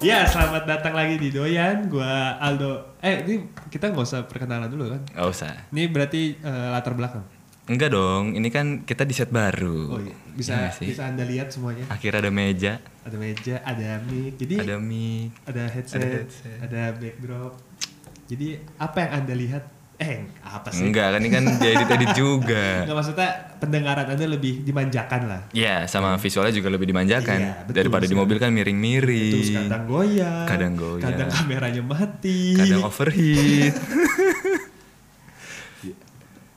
[0.00, 1.84] Ya, selamat datang lagi di Doyan.
[1.92, 2.96] Gua Aldo.
[3.04, 3.34] Eh, ini
[3.68, 5.04] kita nggak usah perkenalan dulu kan?
[5.12, 5.52] Gak usah.
[5.68, 7.20] Ini berarti eh, latar belakang.
[7.68, 9.94] Enggak dong, ini kan kita di set baru.
[9.94, 10.88] Oh iya, bisa nggak sih?
[10.90, 11.84] bisa Anda lihat semuanya.
[11.92, 12.72] Akhirnya ada meja,
[13.04, 14.40] Ada meja, ada mic.
[14.40, 15.30] Jadi ada mic.
[15.44, 16.92] ada headset, Ada ada, headset.
[16.96, 17.52] backdrop.
[18.26, 18.46] Jadi
[18.80, 19.64] apa yang Anda lihat?
[20.00, 20.80] Eh, apa sih?
[20.80, 22.88] Enggak, kan ini kan diedit-edit juga.
[22.88, 23.28] Nggak maksudnya
[23.60, 25.42] pendengaran Anda lebih dimanjakan lah.
[25.52, 27.36] Ya, sama visualnya juga lebih dimanjakan.
[27.36, 29.32] Iya, betul Daripada di mobil kan miring-miring.
[29.36, 31.04] Terus kadang goyang, Kadang goyang.
[31.04, 32.56] kadang kameranya mati.
[32.56, 33.76] Kadang overheat.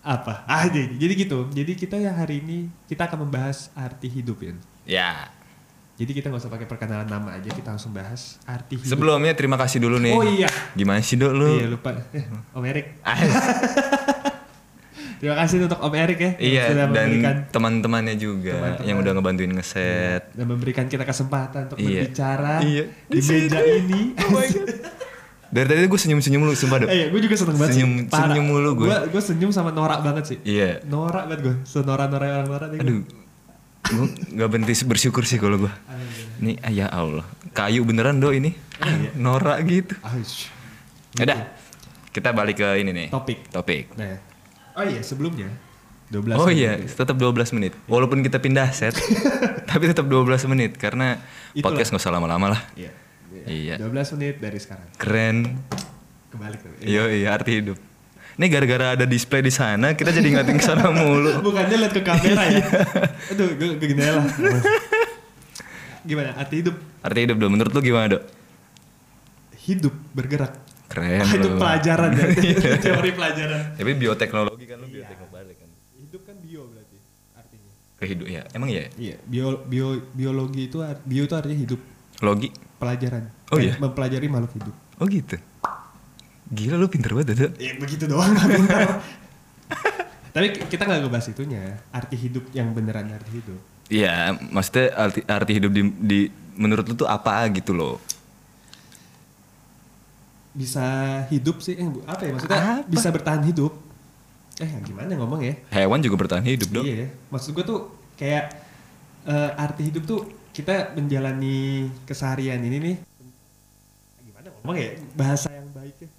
[0.04, 0.44] apa?
[0.48, 1.48] Ah, jadi, jadi gitu.
[1.52, 4.54] Jadi kita ya hari ini kita akan membahas arti hidup ya.
[4.88, 5.12] ya.
[5.94, 8.90] Jadi kita nggak usah pakai perkenalan nama aja, kita langsung bahas arti hidup.
[8.90, 10.12] Sebelumnya terima kasih dulu nih.
[10.12, 10.50] Oh iya.
[10.74, 11.48] Gimana sih, Dok lu?
[11.54, 11.94] Iya lupa.
[12.10, 12.88] Eh, Om Erik.
[15.16, 16.32] Terima kasih untuk Om Erik ya.
[16.36, 18.84] iya, sudah dan memberikan teman-temannya juga Teman-teman.
[18.84, 20.22] yang udah ngebantuin ngeset.
[20.30, 21.88] dan memberikan kita kesempatan untuk Iya.
[22.04, 22.84] berbicara Iya.
[23.08, 24.02] di meja ini.
[25.54, 26.82] Dari tadi gue senyum-senyum lu, sumpah.
[26.84, 28.88] Eh, iya, gue juga seneng banget Senyum- senyum mulu gue.
[29.08, 30.38] Gue senyum sama norak banget sih.
[30.44, 30.82] Iya.
[30.84, 31.56] Norak banget gue.
[31.64, 32.67] Senora-nora orang norak.
[32.76, 33.06] Aduh,
[33.84, 35.73] gue gak berhenti bersyukur sih kalau gue.
[36.39, 38.56] Ini ah, ya Allah, kayu beneran do ini.
[38.80, 39.95] Ah, norak gitu.
[40.02, 40.50] Aish.
[41.16, 41.52] Udah,
[42.09, 43.08] kita balik ke ini nih.
[43.11, 43.52] Topik.
[43.52, 43.94] Topik.
[43.95, 44.17] Nah.
[44.73, 45.54] Oh iya, sebelumnya
[46.09, 46.58] 12 Oh menit.
[46.58, 47.73] iya, tetap 12 menit.
[47.86, 48.98] Walaupun kita pindah set,
[49.70, 51.22] tapi tetap 12 menit karena
[51.54, 51.73] Itulah.
[51.73, 52.61] podcast gak usah lama-lama lah.
[52.73, 52.92] Iya.
[53.45, 53.76] Iya.
[53.81, 54.88] 12 menit dari sekarang.
[54.98, 55.38] Keren.
[56.34, 56.70] Kebalik tuh.
[56.81, 57.78] Iya, iya arti hidup.
[58.34, 61.38] Ini gara-gara ada display di sana, kita jadi ngatin ke sana mulu.
[61.48, 62.58] Bukannya lihat ke kamera ya.
[62.58, 62.66] Iya.
[63.30, 64.26] Aduh, gue ke jendela.
[66.02, 66.34] Gimana?
[66.36, 66.76] Arti hidup?
[67.06, 67.52] Arti hidup dong.
[67.54, 68.23] Menurut lu gimana dok?
[69.64, 70.54] Hidup bergerak.
[70.89, 71.26] Keren.
[71.26, 72.26] Ah, itu pelajaran ya.
[72.86, 73.61] Teori pelajaran.
[73.78, 75.70] Tapi bioteknologi kan lu bioteknologi balik kan.
[75.98, 76.98] Hidup kan bio berarti
[77.38, 77.72] artinya.
[78.02, 78.42] Kehidup ya.
[78.54, 78.84] Emang ya?
[78.98, 81.81] Iya, bio, bio biologi itu bio itu artinya hidup,
[82.22, 82.50] Logi.
[82.78, 83.30] pelajaran.
[83.50, 83.73] Oh iya?
[83.81, 84.76] Mempelajari makhluk hidup.
[85.02, 85.38] Oh gitu.
[86.54, 87.52] Gila lu pinter banget dok.
[87.58, 88.30] Ya begitu doang.
[90.33, 93.60] Tapi kita nggak ngebahas itunya, arti hidup yang beneran arti hidup.
[93.89, 96.20] Iya, maksudnya arti, arti hidup di, di
[96.58, 98.02] menurut lu tuh apa gitu loh?
[100.58, 100.86] Bisa
[101.30, 102.61] hidup sih, eh, apa ya maksudnya?
[102.61, 102.73] Apa?
[102.89, 103.77] Bisa bertahan hidup.
[104.58, 105.54] Eh gimana ngomong ya?
[105.70, 106.86] Hewan juga bertahan hidup dong.
[106.86, 108.58] Iya, maksud gue tuh kayak
[109.30, 112.95] eh, arti hidup tuh kita menjalani keseharian ini nih.
[114.22, 114.98] Gimana ngomong ya?
[115.14, 116.10] Bahasa yang baik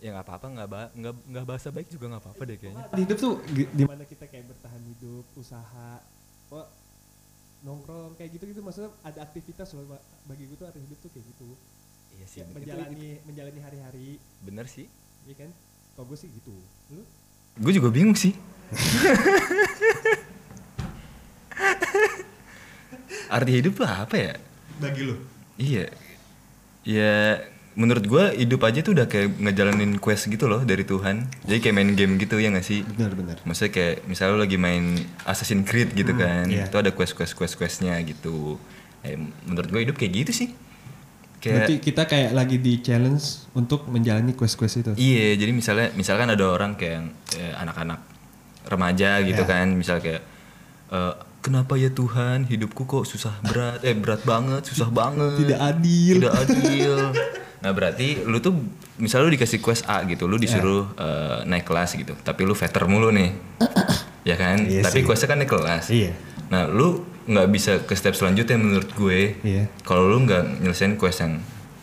[0.00, 0.10] ya.
[0.10, 2.84] Nggak apa-apa, nggak ba- nggak nggak bahasa baik juga nggak apa-apa deh kayaknya.
[2.94, 5.90] Hidup tuh gi- di mana kita kayak bertahan hidup, usaha,
[6.48, 6.66] oh,
[7.60, 8.60] nongkrong kayak gitu-gitu.
[8.60, 9.86] Maksudnya ada aktivitas loh.
[9.86, 11.48] Ba- Bagi gue tuh arti hidup tuh kayak gitu.
[12.10, 14.08] Iya Ya, menjalani menjalani hari-hari,
[14.40, 14.88] bener sih.
[15.24, 15.50] iya kan?
[15.92, 16.52] Kalau gue sih gitu.
[16.90, 17.02] Lu?
[17.56, 18.32] Gue juga bingung sih.
[23.28, 24.34] arti hidup tuh apa ya?
[24.78, 25.14] Bagi lu?
[25.56, 25.86] Iya.
[26.82, 27.44] Ya
[27.80, 31.24] menurut gua hidup aja tuh udah kayak ngejalanin quest gitu loh dari Tuhan.
[31.42, 32.84] Jadi kayak main game gitu ya gak sih?
[32.84, 33.40] Benar-benar.
[33.40, 34.84] Maksudnya kayak misalnya lu lagi main
[35.24, 36.44] Assassin's Creed gitu kan.
[36.46, 36.68] iya.
[36.68, 38.60] Itu ada quest quest quest questnya gitu.
[39.00, 40.48] Eh, menurut gua hidup kayak gitu sih.
[41.40, 44.90] Berarti Kayak kita kayak lagi di challenge untuk menjalani quest-quest itu.
[44.94, 47.00] iya, jadi misalnya misalkan ada orang kayak
[47.32, 47.96] eh, anak-anak
[48.62, 49.48] remaja gitu Ya.
[49.48, 50.20] kan, misal kayak
[50.90, 55.40] eh, kenapa ya Tuhan hidupku kok susah berat, eh berat banget, susah banget.
[55.40, 56.14] Tidak adil.
[56.20, 56.92] tidak adil.
[57.60, 58.56] Nah berarti lu tuh
[58.96, 62.84] misalnya lu dikasih quest A gitu, lu disuruh eh, naik kelas gitu, tapi lu veter
[62.84, 63.36] mulu nih,
[64.28, 64.60] ya kan?
[64.60, 65.04] Iya tapi sih.
[65.04, 65.84] questnya kan naik kelas.
[65.88, 66.12] Iya.
[66.48, 69.68] Nah lu nggak bisa ke step selanjutnya menurut gue, Iya.
[69.80, 71.36] kalau lu nggak nyelesain quest yang,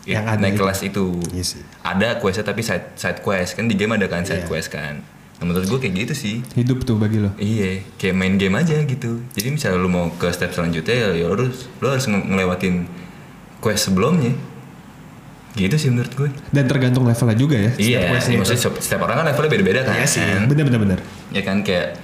[0.03, 0.59] Yang ada naik itu.
[0.59, 1.05] kelas itu.
[1.29, 1.61] Iya sih.
[1.79, 4.49] Ada questnya tapi side side quest kan di game ada kan side Iya.
[4.49, 5.05] quest kan.
[5.37, 6.35] Nah, menurut gue kayak gitu sih.
[6.51, 7.29] Hidup tuh bagi lo.
[7.37, 9.21] Iya, kayak main game aja gitu.
[9.31, 12.75] Jadi misalnya lu mau ke step selanjutnya ya, ya harus lu harus nge- ngelewatin
[13.59, 14.33] quest sebelumnya.
[15.57, 16.29] Gitu sih menurut gue.
[16.47, 17.71] Dan tergantung levelnya juga ya.
[17.75, 19.95] iya, setiap iya, maksudnya setiap, setiap orang kan levelnya beda-beda kan.
[19.95, 20.21] Iya sih.
[20.45, 20.99] Bener-bener bener.
[21.29, 21.97] Ya kan kayak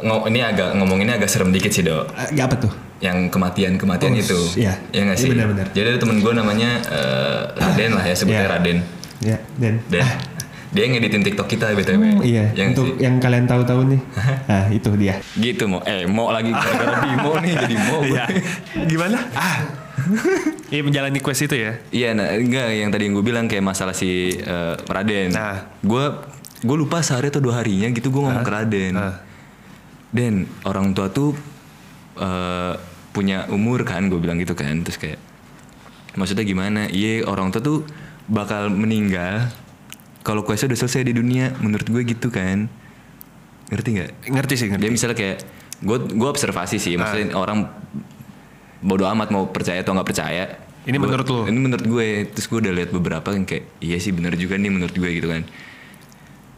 [0.00, 2.10] ngo- ini agak ngomonginnya agak serem dikit sih dok.
[2.28, 2.72] Gak apa tuh?
[2.98, 4.38] Yang kematian-kematian Oh, itu.
[4.56, 4.74] iya.
[4.90, 5.30] Ya nggak Iya, sih.
[5.30, 5.66] benar-benar.
[5.70, 8.52] Jadi ada temen gue namanya eh, Raden lah ya sebutnya Iya.
[8.52, 8.78] Raden.
[9.22, 9.74] Ya, dan.
[9.86, 10.06] Dan
[10.72, 12.02] dia ngeditin TikTok kita btw.
[12.16, 12.94] Oh, iya, Ya nggak untuk sih?
[12.98, 14.00] yang kalian tahu-tahu nih.
[14.46, 15.14] nah, itu dia.
[15.32, 18.00] Gitu mau eh mau lagi gara-gara Bimo nih jadi mau.
[18.08, 18.24] Iya.
[18.90, 19.18] Gimana?
[19.32, 19.58] Ah.
[20.72, 21.76] Iya menjalani quest itu ya.
[21.92, 25.36] Iya, nah enggak yang tadi yang gue bilang kayak masalah si eh, Raden.
[25.36, 25.68] Nah.
[25.84, 26.04] gue
[26.62, 28.94] gue lupa sehari atau dua harinya gitu gue ngomong ke Raden.
[28.96, 29.20] Ah.
[30.12, 31.36] Den, orang tua tuh
[32.16, 32.74] eh,
[33.12, 35.20] punya umur kan, gue bilang gitu kan, terus kayak
[36.16, 36.88] maksudnya gimana?
[36.88, 37.78] Iya orang tua tuh
[38.28, 39.52] bakal meninggal
[40.22, 42.70] kalau questnya udah selesai di dunia, menurut gue gitu kan.
[43.68, 44.10] Ngerti nggak?
[44.30, 45.38] Ngerti sih, Dia misalnya kayak
[45.82, 47.66] gue gue observasi sih, maksudnya orang
[48.82, 50.44] bodoh amat mau percaya atau nggak percaya.
[50.82, 51.40] Ini Gua- menurut lu?
[51.46, 52.06] Ini menurut gue.
[52.28, 55.26] Terus gue udah lihat beberapa yang kayak iya sih bener juga nih menurut gue gitu
[55.26, 55.42] kan.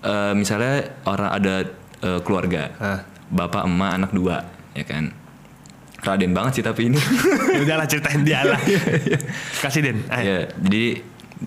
[0.01, 0.75] Eh, misalnya
[1.05, 1.55] orang ada
[2.01, 3.01] eh, keluarga, Hah.
[3.27, 5.13] bapak, emak, anak dua, ya kan.
[6.01, 7.01] Raden banget sih tapi ini.
[7.57, 8.61] ya udahlah ceritain dia lah.
[9.65, 10.05] Kasih Den.
[10.07, 10.21] Ayo.
[10.21, 10.85] ya, jadi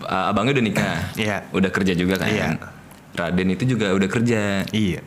[0.02, 1.38] uh, abangnya udah nikah, Iya.
[1.52, 2.26] udah kerja juga kan.
[2.28, 2.48] Iya.
[3.14, 5.02] Raden itu juga udah kerja Iya.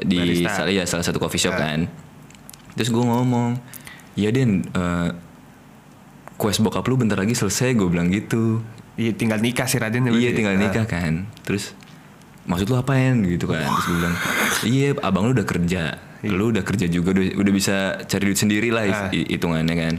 [0.00, 1.66] di salah, ya, salah satu coffee shop Ah.
[1.66, 1.90] kan.
[2.74, 3.58] Terus gue ngomong,
[4.16, 5.08] ya Den, eh,
[6.34, 8.60] quest bokap lu bentar lagi selesai, gue bilang gitu.
[8.94, 10.04] Iya tinggal nikah sih Raden.
[10.06, 10.32] Iya berarti.
[10.34, 10.60] tinggal Ah.
[10.62, 11.14] nikah kan.
[11.42, 11.72] Terus
[12.44, 13.60] maksud lu apain gitu kan?
[13.62, 14.14] Terus gue bilang,
[14.64, 15.82] iya abang lu udah kerja,
[16.22, 19.08] lu udah kerja juga, udah, udah bisa cari duit sendiri lah Ah.
[19.10, 19.94] hi- hitungannya kan.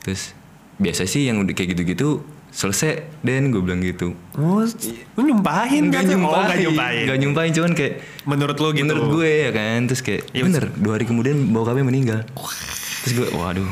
[0.00, 0.34] Terus
[0.76, 4.14] biasa sih yang udah kayak gitu-gitu selesai Den gue bilang gitu.
[4.34, 6.06] Oh, lu nyumpahin Nggak kan?
[6.08, 7.02] Oh, nyumpahin, nggak nyumpahin.
[7.06, 7.94] nggak nyumpahin cuman kayak
[8.24, 8.82] Menurut lu gitu.
[8.84, 12.20] menurut gue ya kan terus kayak Iya, bener dua hari kemudian bokapnya meninggal.
[13.00, 13.68] Terus gue waduh,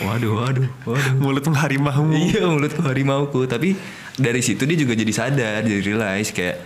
[0.00, 1.14] waduh, waduh, waduh.
[1.16, 2.08] Mulut lu harimau.
[2.08, 3.76] Iya mulutku harimauku Tapi
[4.14, 6.56] dari situ dia juga jadi sadar Jadi realize kayak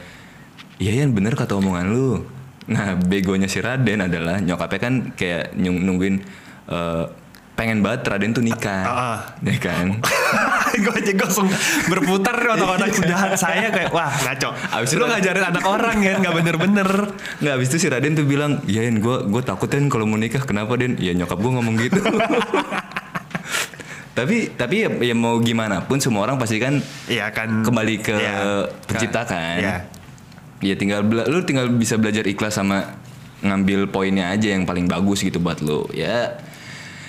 [0.77, 2.23] Iya Yan bener kata omongan lu
[2.67, 6.17] Nah begonya si Raden adalah Nyokapnya kan kayak nyung- nungguin
[6.67, 7.05] eh,
[7.57, 9.19] Pengen banget Raden tuh nikah Ah.
[9.41, 9.97] Ya kan
[10.77, 11.49] gue aja langsung
[11.87, 14.53] berputar otak-otak sudah saya kayak wah ngaco.
[14.71, 16.89] Abis lu itu- ngajarin anak orang kan nggak bener-bener.
[17.39, 20.43] Nggak abis itu si Raden tuh bilang Ya gue gue takut Den kalau mau nikah
[20.43, 20.95] Kenapa Den?
[20.97, 21.97] Ya nyokap gue ngomong gitu
[24.13, 27.61] Tapi tapi ya, ya mau gimana pun semua orang pasti kan Iya kan.
[27.63, 28.65] kembali ke Iya.
[28.85, 29.57] pencipta kan.
[29.57, 29.77] Iya.
[30.63, 32.97] Ya tinggal bela- lu tinggal bisa belajar ikhlas sama
[33.39, 35.85] ngambil poinnya aja yang paling bagus gitu buat lu.
[35.91, 36.33] Ya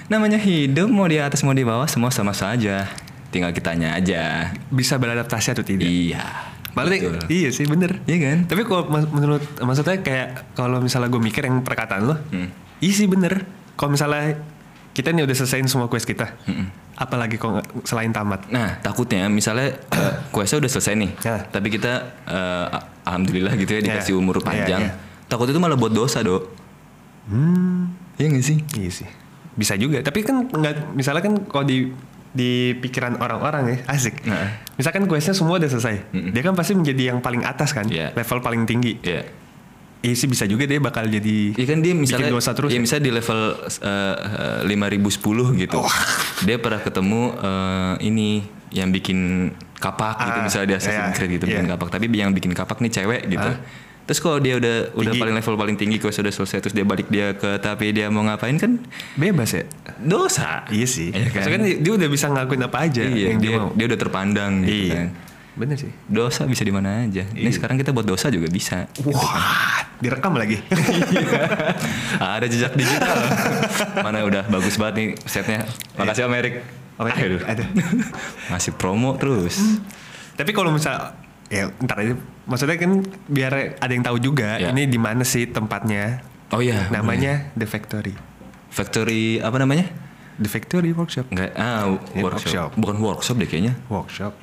[0.07, 2.88] namanya hidup mau di atas mau di bawah semua sama saja.
[3.27, 4.51] Tinggal kitanya aja.
[4.68, 5.83] Bisa beradaptasi atau tidak?
[5.83, 6.24] Iya.
[6.71, 7.18] Berarti Betul.
[7.27, 8.00] iya sih bener.
[8.06, 8.38] Iya kan?
[8.45, 12.54] Tapi kalau menurut maksudnya kayak kalau misalnya gue mikir yang perkataan lo, Hmm.
[12.80, 13.44] iya sih bener.
[13.74, 14.38] Kalau misalnya
[14.94, 16.33] kita nih udah selesaiin semua quest kita,
[16.95, 18.45] apalagi kalau selain tamat.
[18.48, 21.38] Nah takutnya misalnya uh, questnya udah selesai nih, Ya.
[21.45, 21.94] tapi kita
[22.25, 22.68] uh,
[23.03, 24.18] alhamdulillah gitu ya dikasih Ya.
[24.18, 24.81] umur Ya, panjang.
[24.86, 24.92] ya.
[25.27, 26.50] Takutnya itu malah buat dosa dok.
[27.27, 28.57] Hmm, Iya gak sih?
[28.74, 29.10] iya sih.
[29.57, 30.00] Bisa juga.
[30.06, 31.89] Tapi kan nggak, misalnya kan kalau di
[32.31, 34.21] di pikiran orang-orang ya asik.
[34.24, 34.62] Nah.
[34.77, 36.30] Misalkan questnya semua udah selesai, Mm-mm.
[36.30, 38.13] dia kan pasti menjadi yang paling atas kan, Iya.
[38.13, 39.01] level paling tinggi.
[39.01, 39.25] Iya.
[39.98, 42.69] Iya sih bisa juga dia bakal jadi Iya kan dia misalnya bikin dosa terus.
[42.69, 42.81] ya ya?
[42.86, 44.15] misalnya di level uh,
[44.69, 45.81] lima ribu sepuluh gitu.
[46.45, 49.50] Dia pernah ketemu uh, ini yang bikin
[49.81, 51.57] kapak gitu Ah, misalnya di Assassin's iya, Creed gitu iya.
[51.57, 53.50] bikin kapak tapi yang bikin kapak nih cewek gitu.
[53.50, 53.57] Ah.
[54.07, 55.19] Terus kalau dia udah udah Tinggi.
[55.19, 58.24] paling level paling tinggi kalau sudah selesai terus dia balik dia ke tapi dia mau
[58.24, 58.80] ngapain kan
[59.13, 59.63] bebas ya.
[60.00, 60.63] dosa.
[60.68, 61.12] Iya sih.
[61.12, 61.44] Iya kan?
[61.44, 63.69] Maksudnya kan dia udah bisa ngelakuin apa aja Iya, yang dia, dia, mau.
[63.71, 64.95] dia udah terpandang gitu Iya.
[64.95, 65.07] kan.
[65.54, 65.92] Bener sih.
[66.04, 67.27] Dosa bisa di mana aja.
[67.27, 67.51] Ini Iya.
[67.51, 68.88] sekarang kita buat dosa juga bisa.
[69.04, 70.62] Wah, direkam lagi.
[72.15, 73.18] Ah, ada jejak digital.
[74.06, 75.68] Mana udah bagus banget nih setnya.
[75.95, 76.56] Makasih Om Erik.
[76.95, 77.42] Om Erik, Aduh.
[77.44, 77.68] aduh.
[78.50, 79.57] Ngasih promo terus.
[80.33, 81.12] Tapi kalau misal
[81.47, 82.13] ya ntar aja
[82.44, 82.91] maksudnya kan
[83.25, 84.71] biar ada yang tahu juga Ya.
[84.71, 86.23] ini di mana sih tempatnya.
[86.51, 86.88] Oh iya.
[86.88, 88.15] Namanya The Factory.
[88.67, 89.88] Factory apa namanya?
[90.38, 91.27] The Factory Workshop.
[91.27, 92.23] Enggak, ah Ya, workshop.
[92.23, 92.69] workshop.
[92.75, 93.73] Bukan workshop deh kayaknya.
[93.88, 94.33] Workshop.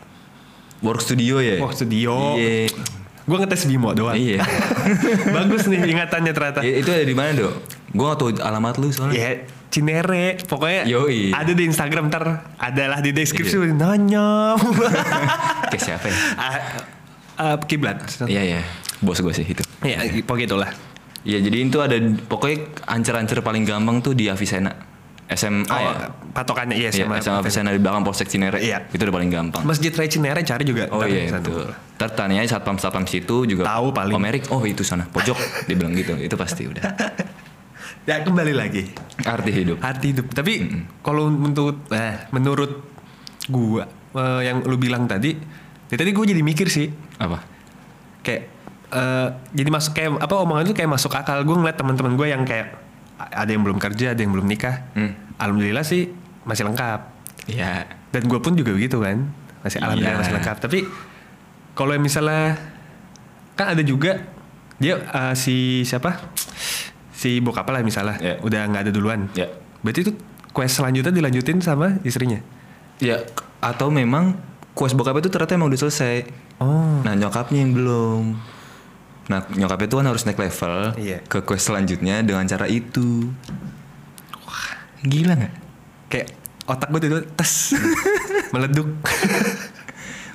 [0.80, 1.56] Work studio ya.
[1.60, 2.36] Work studio.
[2.36, 2.68] Iya.
[3.24, 4.12] Gue ngetes Bimo doang.
[4.12, 4.44] Iya.
[5.36, 6.60] Bagus nih ingatannya ternyata.
[6.60, 7.52] Ya, itu ada di mana, Dok?
[7.94, 9.16] Gua gak tahu alamat lu soalnya.
[9.16, 9.30] Ya
[9.74, 11.34] Cinere pokoknya Yoi.
[11.34, 13.74] ada di Instagram ntar adalah di deskripsi Iya.
[13.74, 14.54] nanya
[15.74, 16.16] Kayak siapa ya?
[16.38, 16.54] Ah,
[17.36, 18.60] ah, kiblat Iya, iya.
[19.02, 19.66] Bos gue sih itu.
[19.82, 20.70] ya pokoknya itulah
[21.24, 21.96] Iya, jadi itu ada
[22.28, 24.76] pokoknya ancer-ancer paling gampang tuh di Avicenna.
[25.24, 26.12] SMA oh, ya.
[26.36, 28.60] patokannya iya Iya, sama SMA Avicenna di belakang Polsek Cinere.
[28.60, 28.84] Iya.
[28.92, 29.64] Itu udah paling gampang.
[29.64, 31.72] Masjid Raya Cinere cari juga Oh iya betul.
[31.96, 33.64] Ntar tanya aja satpam satpam situ juga.
[33.64, 34.12] Tahu paling.
[34.12, 35.34] Om Erik, oh itu sana pojok.
[35.66, 36.12] Dia bilang gitu.
[36.14, 36.84] Itu pasti udah.
[38.04, 39.76] ya kembali lagi Arti hidup.
[39.80, 40.52] arti hidup tapi
[41.00, 42.72] kalau menurut eh, menurut
[43.46, 45.32] gua eh, yang lu bilang tadi
[45.86, 47.40] ya tadi gue jadi mikir sih Apa?
[48.20, 48.42] kayak
[48.90, 52.42] eh, jadi masuk kayak apa omongan itu kayak masuk akal gue ngeliat teman-teman gue yang
[52.42, 52.76] kayak
[53.16, 55.14] ada yang belum kerja ada yang belum nikah Hmm.
[55.36, 56.10] alhamdulillah sih
[56.42, 57.00] masih lengkap
[57.46, 57.88] Iya.
[58.10, 59.28] dan gue pun juga begitu kan
[59.60, 60.20] masih alhamdulillah Iya.
[60.20, 60.78] masih lengkap tapi
[61.72, 62.58] kalau misalnya
[63.54, 64.18] kan ada juga
[64.76, 66.18] dia eh, si siapa
[67.24, 68.34] si bokap lah misalnya Iya.
[68.38, 69.48] udah nggak ada duluan Ya.
[69.80, 70.12] berarti itu
[70.52, 72.44] quest selanjutnya dilanjutin sama istrinya
[73.00, 73.24] Ya
[73.58, 74.36] atau memang
[74.70, 76.28] kuas bokapnya itu ternyata emang udah selesai.
[76.58, 78.22] oh Nah nyokapnya yang belum.
[79.24, 81.18] Nah nyokapnya itu kan harus naik level Iya.
[81.24, 83.32] ke quest selanjutnya dengan cara itu.
[84.40, 84.68] Wah
[85.00, 85.54] gila nggak?
[86.06, 86.28] kayak
[86.64, 87.74] otak gue tidur tes
[88.52, 88.86] meleduk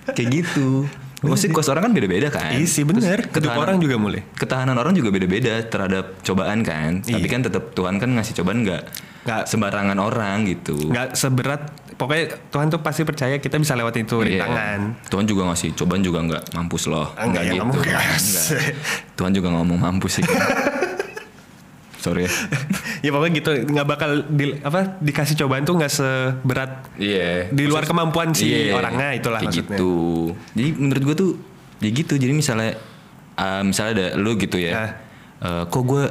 [0.10, 0.90] Kayak gitu.
[1.20, 2.52] Maksudnya kuas orang kan beda-beda kan.
[2.52, 3.28] Iya sih bener.
[3.28, 4.24] Terus Hidup orang juga mulai.
[4.34, 7.04] Ketahanan orang juga beda-beda terhadap cobaan kan.
[7.04, 7.28] Tapi Iya.
[7.28, 8.82] kan tetap Tuhan kan ngasih cobaan nggak
[9.20, 9.44] Nggak.
[9.46, 10.80] sembarangan orang gitu.
[10.88, 11.62] Nggak seberat.
[12.00, 14.48] Pokoknya Tuhan tuh pasti percaya kita bisa lewatin itu Iya.
[14.48, 14.80] rintangan.
[15.06, 17.12] Tuhan juga ngasih cobaan juga nggak mampus loh.
[17.14, 18.04] Enggak ya, kamu Enggak.
[19.20, 20.26] Tuhan juga ngomong mampus sih.
[22.00, 22.32] Sorry ya.
[23.06, 27.48] ya pokoknya gitu nggak bakal di, apa dikasih cobaan tuh nggak seberat Iya.
[27.50, 29.76] Di luar Maksud- kemampuan si Iya, orangnya, itulah kayak maksudnya.
[29.76, 29.94] gitu.
[30.54, 31.32] Jadi menurut gue tuh
[31.78, 32.14] ya gitu.
[32.16, 32.72] Jadi misalnya
[33.36, 34.96] ah, misalnya ada lu gitu ya.
[35.40, 36.04] eh, kok gue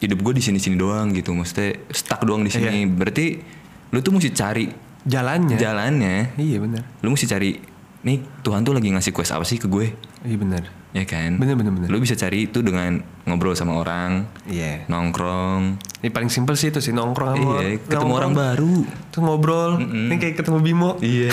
[0.00, 1.30] hidup gue di sini-sini doang gitu.
[1.30, 2.84] Maksudnya stuck doang di sini.
[2.84, 3.40] Berarti
[3.88, 4.66] lu tuh mesti cari
[5.02, 5.56] jalannya.
[5.56, 6.16] jalannya.
[6.34, 6.82] Iya benar.
[7.00, 7.56] Lu mesti cari
[8.04, 9.96] nih Tuhan tuh lagi ngasih quest apa sih ke gue?
[10.20, 10.62] Iya benar.
[10.92, 11.36] Ya kan?
[11.36, 11.88] Bener, bener, bener.
[11.88, 14.86] Lu bisa cari itu dengan ngobrol sama orang, Iya.
[14.86, 15.80] nongkrong.
[15.98, 18.14] Ini paling simpel sih itu sih nongkrong sama Iya, ketemu nongkrong.
[18.14, 18.76] orang baru.
[19.08, 19.70] Terus ngobrol.
[19.82, 20.90] Ini kayak ketemu Bimo.
[21.00, 21.32] Iya.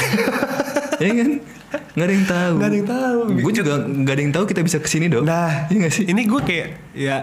[0.97, 1.31] ya kan?
[1.91, 2.53] Nggak ada yang tahu.
[2.55, 3.19] Nggak ada yang tahu.
[3.37, 5.23] Gue juga nggak ada yang tahu kita bisa ke sini dong.
[5.23, 6.05] Nah, iya nggak sih?
[6.07, 7.17] Ini gue kayak ya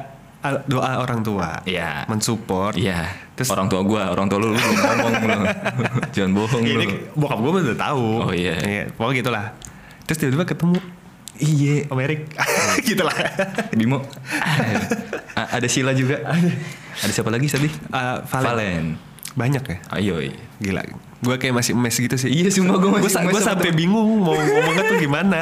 [0.64, 1.58] doa orang tua.
[1.64, 2.06] Iya.
[2.06, 2.76] Mensupport.
[2.76, 3.27] Iya.
[3.38, 5.42] Terus- orang tua gue, orang tua lu, lu ngomong belum.
[6.14, 6.94] Jangan bohong Ini lu.
[7.14, 8.06] bokap gue udah tahu.
[8.26, 8.90] Oh, iya.
[8.92, 9.44] Pokoknya gitulah.
[10.04, 10.78] Terus tiba-tiba ketemu
[11.38, 11.86] Iya.
[11.86, 12.20] Om Erik.
[12.88, 13.14] gitu lah.
[13.70, 14.02] Bimo.
[15.34, 16.18] Ada Sila juga.
[16.98, 17.70] Ada siapa lagi tadi?
[17.94, 18.44] Uh, Valen.
[18.44, 18.84] Valen.
[19.38, 19.76] Banyak ya?
[19.94, 20.18] Ayo.
[20.18, 20.34] iya.
[20.58, 20.82] Gila.
[21.18, 22.30] Gue kayak masih mes gitu sih.
[22.30, 25.40] Iya, sumpah gua masih Gue sampai bingung mau ngomongnya tuh gimana.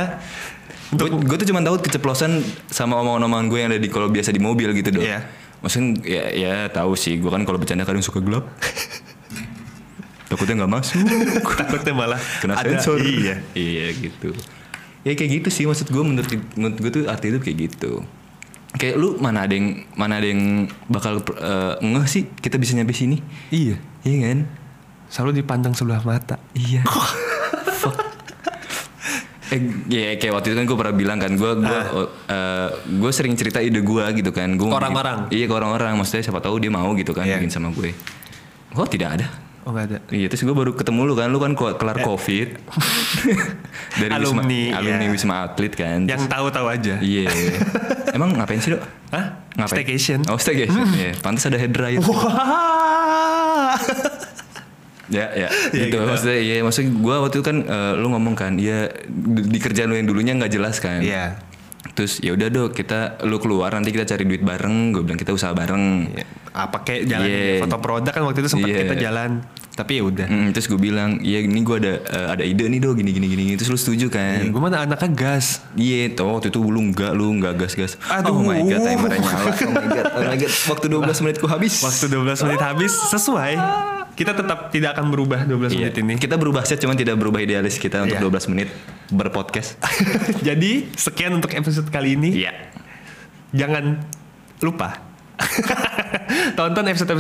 [0.92, 4.40] Gue gue tuh cuma tahu keceplosan sama omongan-omongan gue yang ada di kalau biasa di
[4.40, 5.04] mobil gitu dong.
[5.04, 5.24] Iya.
[5.60, 7.16] Maksudnya ya, ya tahu sih.
[7.16, 8.44] Gue kan kalau bercanda kadang suka gelap.
[10.26, 11.06] Takutnya nggak masuk.
[11.60, 12.98] Takutnya malah Kena ada- sensor.
[12.98, 13.40] Iya.
[13.52, 14.34] Iya gitu.
[15.06, 16.26] Ya kayak gitu sih maksud gue menurut
[16.58, 18.02] menurut gue tuh arti hidup kayak gitu.
[18.74, 22.90] Kayak lu mana ada yang mana ada yang bakal eh, ngeh sih kita bisa nyampe
[22.90, 23.22] sini?
[23.48, 23.78] Iya.
[24.02, 24.38] Iya kan?
[25.06, 26.42] Selalu dipandang sebelah mata.
[26.52, 26.82] Iya.
[27.80, 28.15] Fuck.
[29.46, 31.80] Eh, ya kayak waktu itu kan gue pernah bilang kan gue gue
[32.92, 34.74] gue sering cerita ide gue gitu kan gue Ah.
[34.76, 35.18] Orang-orang?
[35.30, 37.38] iya ke orang-orang maksudnya siapa tahu dia mau gitu kan Iya.
[37.38, 37.94] bikin sama gue
[38.72, 39.28] oh tidak ada
[39.62, 39.98] Oh nggak ada.
[40.08, 42.54] Iya terus gue baru ketemu lu kan lu kan kelar covid
[44.00, 46.94] dari Alumni, wisma, alumni wisma atlet kan Yang tahu-tahu aja.
[47.00, 47.26] iya
[48.16, 49.42] emang ngapain sih dok Hah?
[49.52, 50.22] ngapain Staycation.
[50.26, 53.74] oh staycation Iya, pantas ada head dryer Wah.
[55.08, 55.48] Ya ya Iya,
[55.82, 56.04] gitu gitu.
[56.04, 59.86] maksudnya iya maksudnya gue waktu itu kan eh, lu ngomong kan ya di, di kerjaan
[59.86, 61.38] lu yang dulunya nggak jelas kan Iya.
[61.92, 65.30] terus ya udah dok kita lu keluar nanti kita cari duit bareng gue bilang kita
[65.30, 66.26] usaha bareng Iya.
[66.52, 67.60] Apa kayak jalan Iya.
[67.60, 68.78] foto produk kan waktu itu sempat Iya.
[68.82, 69.30] kita jalan.
[69.76, 70.24] Tapi ya udah.
[70.24, 73.26] Mm, terus gue bilang ya ini gue ada eh, ada ide nih dok gini gini
[73.28, 75.60] gini terus lu setuju kan Gue mana anaknya gas.
[75.76, 78.00] Iya, tuh waktu itu lu enggak, lu enggak gas-gas.
[78.02, 78.32] Aduh.
[78.32, 79.52] Oh my god, timernya nyala.
[79.68, 80.52] Oh my god, oh my god.
[80.66, 81.74] Waktu 12 menitku habis.
[81.78, 83.52] Waktu 12 menit habis sesuai.
[84.16, 86.12] Kita tetap tidak akan berubah 12 Iya, menit ini.
[86.16, 88.24] Kita berubah set, cuman tidak berubah idealis kita untuk Iya.
[88.24, 88.68] 12 menit
[89.08, 89.76] berpodcast.
[90.48, 92.32] Jadi sekian untuk episode kali ini.
[92.34, 92.52] Iya.
[93.52, 94.00] Jangan
[94.58, 95.04] lupa
[96.56, 97.12] tonton episode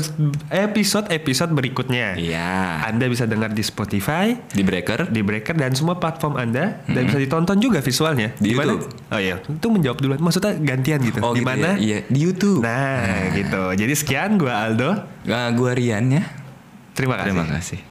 [0.48, 2.16] episode episode berikutnya.
[2.16, 2.80] Iya.
[2.82, 5.12] Anda bisa dengar di Spotify, Di breaker.
[5.12, 8.32] di Breaker dan semua platform Anda dan bisa ditonton juga visualnya.
[8.34, 8.72] Di Di mana?
[8.72, 8.88] YouTube.
[9.12, 10.18] Oh iya, itu menjawab duluan.
[10.18, 11.20] Maksudnya gantian gitu.
[11.20, 11.76] Oh, di gitu mana?
[11.76, 11.76] ya?
[11.76, 12.60] Iya, di YouTube.
[12.64, 13.62] Nah, gitu.
[13.76, 14.90] Jadi sekian gua Aldo.
[15.28, 16.24] Nah, gua Rian ya.
[16.96, 17.28] Terima kasih.
[17.28, 17.78] Terima kasih.